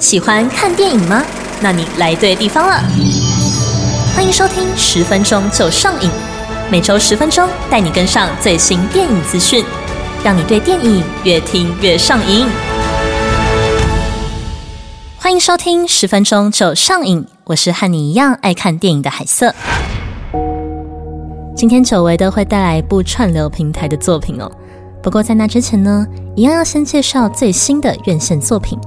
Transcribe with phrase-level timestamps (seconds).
[0.00, 1.22] 喜欢看电影吗？
[1.60, 2.82] 那你来对地方了。
[4.14, 6.08] 欢迎收听十分钟就上瘾，
[6.70, 9.62] 每周十分钟带你跟上最新电影资讯，
[10.24, 12.46] 让你对电影越听越上瘾。
[15.18, 19.54] 欢迎收听十分钟就上瘾，我是和你一样爱看电影的海瑟。
[21.54, 24.50] 今天久违的会带来一部串流平台的作品哦。
[25.02, 28.78] 不过在那之前呢，一样要先介绍最新的院线作品。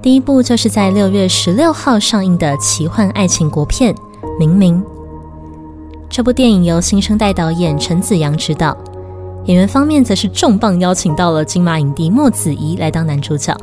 [0.00, 3.92] 第一部就是在六月十六号上映的奇幻爱情国片
[4.38, 4.80] 《明明》。
[6.08, 8.76] 这部电影由新生代导演陈子阳执导，
[9.46, 13.56] 演员方面则是重磅邀请到了金马影帝莫子仪来当男主角，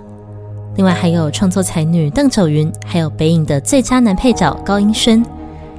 [0.75, 5.25] 另外还有创作才女邓九云，还有北影的最佳男配角高英轩，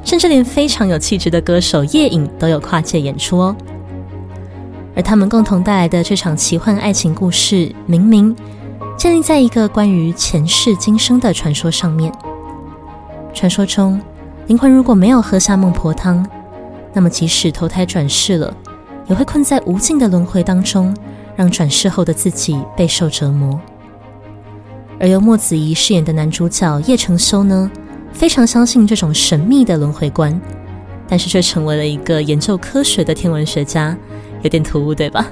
[0.05, 3.55] 甚至连非常有气质的歌手叶颖都有跨界演出哦。
[4.97, 8.35] 而他们共同带来的这场奇幻爱情故事《明明》。
[8.97, 12.11] 建立在一个关于前世今生的传说上面。
[13.35, 14.01] 传说中，
[14.47, 16.27] 灵魂如果没有喝下孟婆汤，
[16.95, 18.57] 那么即使投胎转世了，
[19.07, 20.97] 也会困在无尽的轮回当中，
[21.37, 23.61] 让转世后的自己备受折磨。
[24.99, 27.71] 而由莫子仪饰演的男主角叶承修呢，
[28.15, 30.41] 非常相信这种神秘的轮回观，
[31.07, 33.95] 但是却成为了一个研究科学的天文学家，
[34.41, 35.27] 有点突兀，对吧？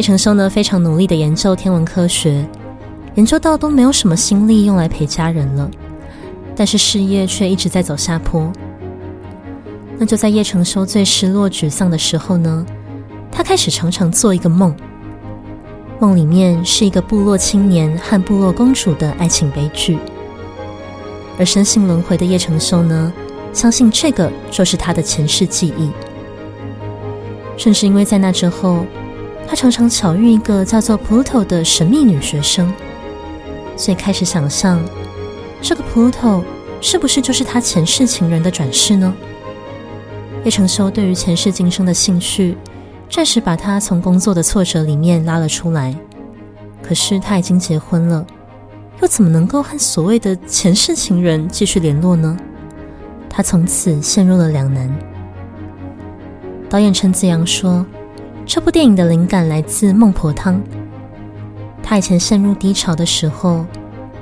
[0.00, 2.42] 叶承修呢，非常努力的研究天文科学，
[3.16, 5.70] 研究到都没有什么心力用来陪家人了，
[6.56, 8.50] 但是事业却一直在走下坡。
[9.98, 12.64] 那就在叶承修最失落沮丧的时候呢，
[13.30, 14.74] 他开始常常做一个梦，
[15.98, 19.98] 梦里面是一个部落青年和部落公主的爱情悲剧。
[21.38, 23.12] 而深信轮回的叶承修呢，
[23.52, 25.90] 相信这个就是他的前世记忆，
[27.58, 28.86] 甚至因为在那之后。
[29.50, 32.72] 他常常巧遇一个叫做 Pluto 的神秘女学生，
[33.76, 34.80] 所以开始想象，
[35.60, 36.44] 这个 Pluto
[36.80, 39.12] 是不是就是他前世情人的转世呢？
[40.44, 42.56] 叶承修对于前世今生的兴趣，
[43.10, 45.92] 暂时把他从工作的挫折里面拉了出来。
[46.80, 48.24] 可是他已经结婚了，
[49.02, 52.36] 又怎么能够和所谓的前世情人继续联络呢？
[53.28, 54.88] 他从此陷入了两难。
[56.68, 57.84] 导演陈子阳说。
[58.52, 60.60] 这部电影的灵感来自孟婆汤。
[61.84, 63.64] 他以前陷入低潮的时候，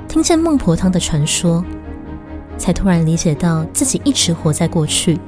[0.07, 1.65] 听见孟婆汤的传说，
[2.55, 5.19] 才突然理解到自己一直活在过去，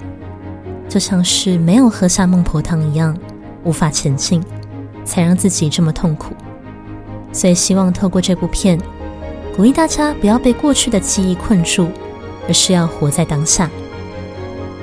[0.88, 3.18] 就像是没有喝下孟婆汤一样，
[3.64, 4.40] 无法前进，
[5.04, 6.36] 才让自己这么痛苦。
[7.34, 8.80] 所以希望透过这部片，
[9.58, 11.88] 鼓励大家不要被过去的记忆困住，
[12.48, 13.68] 而是要活在当下。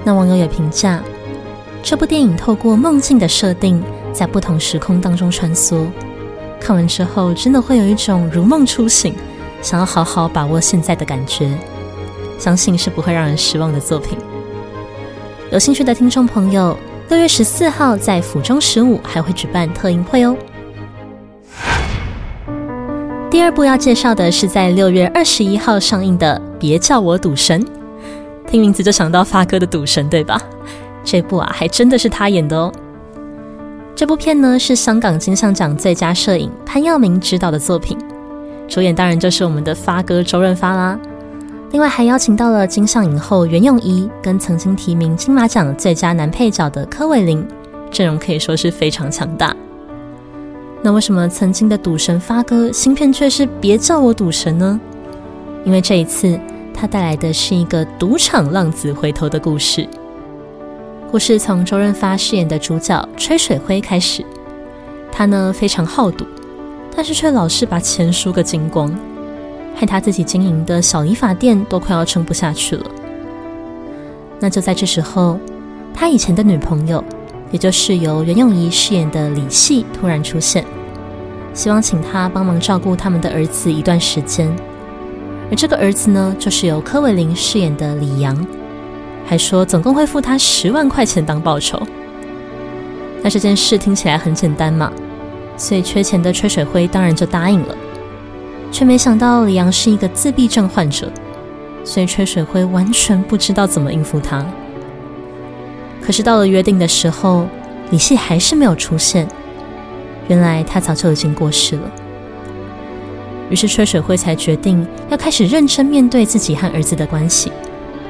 [0.03, 1.05] 那网友也评价，
[1.85, 3.81] 这部电影透过梦境的设定。
[4.13, 5.87] 在不同时空当中穿梭，
[6.61, 9.15] 看完之后真的会有一种如梦初醒，
[9.63, 11.57] 想要好好把握现在的感觉。
[12.39, 14.17] 相信是不会让人失望的作品。
[15.51, 16.77] 有兴趣的听众朋友，
[17.09, 20.37] 六月十四号在府中十五还会举办特映会哦。
[23.31, 27.61] 第二部要介绍的是在六月二十一号上映的《别叫我赌神》，
[28.47, 30.41] 听名字就想到发哥的赌神，对吧？
[31.03, 32.73] 这部啊，还真的是他演的哦。
[33.99, 37.99] 这部片呢是香港金像奖最佳摄影潘耀明执导的作品，
[38.69, 40.97] 主演当然就是我们的发哥周润发啦。
[41.73, 47.45] 另外还邀请到了金像影后袁咏仪，跟曾经提名金马奖最佳男配角的柯伟林，
[47.91, 49.53] 阵容可以说是非常强大。
[50.81, 54.81] 那为什么曾经的赌神发哥新片却是别叫我赌神呢？
[55.65, 56.39] 因为这一次
[56.73, 59.85] 他带来的是一个赌场浪子回头的故事。
[61.11, 64.23] 故事从周润发饰演的主角吹水辉开始，
[65.11, 66.27] 他呢非常好赌，
[66.95, 68.95] 但是却老是把钱输个精光，
[69.75, 72.85] 害他自己经营的小理发店都快要撑不下去了。
[74.39, 75.41] 那就在这时候，
[75.95, 77.03] 他以前的女朋友，
[77.51, 80.63] 也就是由袁咏仪饰演的李系突然出现，
[81.55, 84.55] 希望请他帮忙照顾他们的儿子一段时间。
[85.51, 88.47] 而这个儿子呢，就是由柯伟林饰演的李阳。
[89.29, 91.79] 还说总共会付他十万块钱当报酬，
[93.23, 94.91] 那这件事听起来很简单嘛，
[95.55, 97.77] 所以缺钱的吹水辉当然就答应了，
[98.73, 101.13] 却没想到李阳是一个自闭症患者，
[101.85, 104.43] 所以吹水辉完全不知道怎么应付他。
[106.01, 107.47] 可是到了约定的时候，
[107.91, 109.29] 李系还是没有出现，
[110.29, 111.83] 原来他早就已经过世了。
[113.51, 117.53] 于是吹水辉才决定要开始认真面对自己和儿子的关系。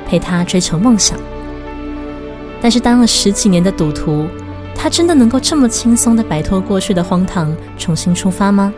[0.09, 1.19] 陪他追求梦想，
[2.63, 4.27] 但是当了十几年的赌徒，
[4.75, 8.73] 他真的能够这么轻松的摆脱过去的荒唐，重新出发吗？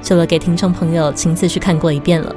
[0.00, 2.34] 就留给听众朋友亲自去看过一遍了。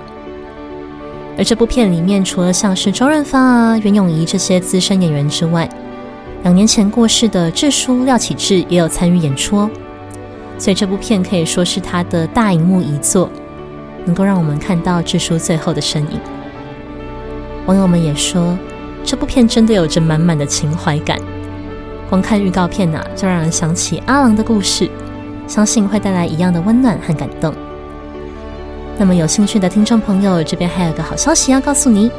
[1.37, 5.67] 而这部片里面，除了像是周润发啊、袁咏仪这些资深演员之外，
[6.43, 9.69] 两年前过世的智叔廖启智也有参与演出哦。
[10.57, 13.29] 所以这部片可以说是他的大荧幕遗作，
[14.05, 16.19] 能够让我们看到智叔最后的身影。
[17.65, 18.55] 网友们也说，
[19.03, 21.19] 这部片真的有着满满的情怀感。
[22.07, 24.87] 光看预告片呐，就让人想起阿郎的故事，
[25.47, 27.51] 相信会带来一样的温暖和感动。
[28.99, 32.11] 那么有兴趣的听众朋友，这边还有个好消息要告诉你：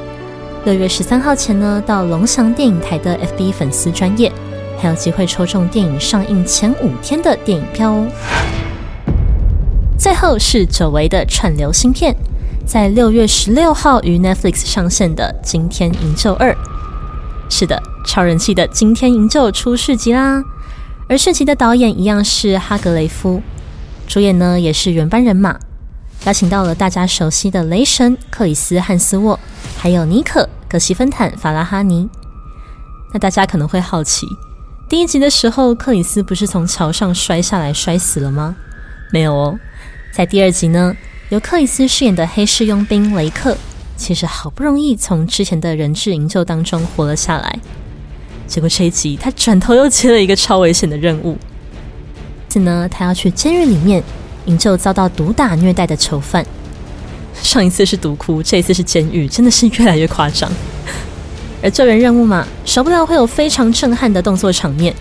[0.64, 4.32] 六月十三号前呢，到龙翔电影台的 FB 粉丝专业，
[4.76, 8.08] 还有机会抽中电影上映前五天的电影票哦。
[9.96, 12.14] 最后是久违的串流新片，
[12.66, 16.52] 在六月十六号于 Netflix 上线的《惊天营救二》。
[17.48, 17.82] 是的。
[18.08, 20.40] 超人气的《惊天营救》出续集啦，
[21.08, 23.42] 而续集的导演一样是哈格雷夫，
[24.06, 25.58] 主演呢也是原班人马，
[26.24, 29.36] 邀请到了大家熟悉的雷神克里斯汉斯沃，
[29.76, 32.08] 还有尼可葛西芬坦法拉哈尼。
[33.12, 34.24] 那大家可能会好奇，
[34.88, 38.54] 第一集的时候克里斯不是从桥上摔下来摔死了吗？
[39.10, 39.58] 没有哦，
[40.14, 40.96] 在第二集呢，
[41.28, 43.56] 由克里斯饰演的黑市佣兵雷克，
[43.96, 47.58] 其实好不容易从之前的人质营救当中活了下来。
[48.46, 51.36] 结果这一集，他转头又接了一个超危险的任务。
[52.48, 54.00] 次呢，他要去监狱里面
[54.44, 56.46] 营救遭到毒打虐待的囚犯。
[57.42, 60.48] 上一次是毒窟，这一次是监狱，真的是越来越夸张。
[61.60, 64.94] 而救援任务嘛，少不了会有非常震撼的动作场面。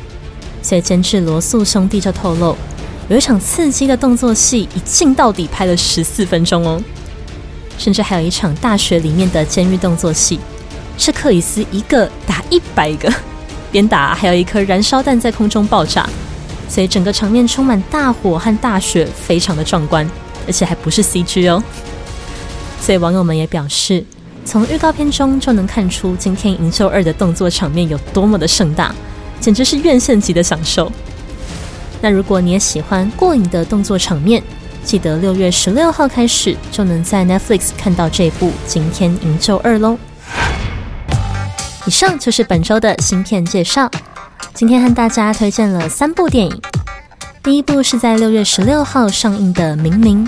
[0.63, 2.57] 所以监制罗素兄弟就透露，
[3.07, 6.81] 有一场刺激的动作戏，一镜到底拍了十四分钟哦。
[7.77, 10.39] 甚至还有一场大学里面的监狱动作戏，
[10.97, 13.13] 是克里斯一个打一百个。
[13.71, 16.07] 边打还有一颗燃烧弹在空中爆炸，
[16.69, 20.09] 所以整个场面充满大火和大雪，非常的壮观，
[20.47, 21.61] 而且还不是 CG 哦。
[22.79, 24.03] 所以网友们也表示，
[24.45, 28.95] 从预告片中就能看出今天营救二的动作场面有多么的盛大，
[29.41, 30.89] 简直是院线级的享受。
[32.05, 34.39] 那如果你也喜欢过瘾的动作场面，
[34.83, 39.97] 记得六月十六号开始就能在 Netflix 看到这部《惊天营救二》喽。
[41.87, 43.89] 以上就是本周的新片介绍。
[44.53, 46.61] 今天和大家推荐了三部电影。
[47.41, 50.23] 第一部是在六月十六号上映的《明明》，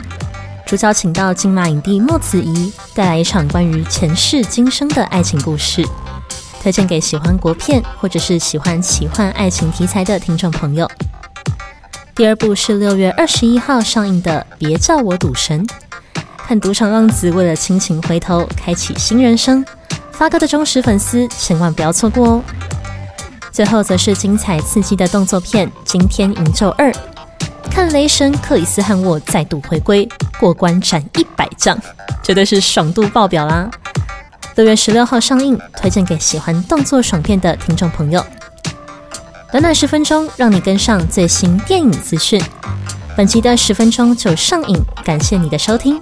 [0.65, 5.87] 主角请到金马影帝莫子仪，带来一场关于前世今生的爱情故事，
[6.59, 10.89] 推荐给喜欢国片或者是喜欢奇幻爱情题材的听众朋友。
[12.17, 15.63] 第二部是六月二十一号上映的《别叫我赌神》，
[16.35, 19.63] 看赌场浪子为了亲情回头，开启新人生。
[20.11, 22.43] 发哥的忠实粉丝千万不要错过哦！
[23.51, 26.91] 最后则是精彩刺激的动作片《惊天营救二》，
[27.69, 30.09] 看雷神克里斯汉沃再度回归，
[30.39, 31.79] 过关斩一百将，
[32.23, 33.69] 绝对是爽度爆表啦！
[34.55, 38.25] 六月十六号上映，推荐给喜欢动作爽片的听众朋友。
[39.49, 42.41] 短短十分钟，让你跟上最新电影资讯。
[43.15, 46.01] 本期的十分钟就上映，感谢你的收听，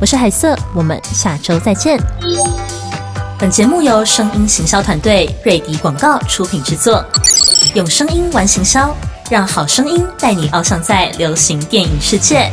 [0.00, 2.00] 我是海瑟，我们下周再见。
[3.38, 7.04] 本节目由声音行销团队瑞迪广告出品制作，
[7.74, 8.96] 用声音玩行销，
[9.30, 12.50] 让好声音带你翱翔在流行电影世界。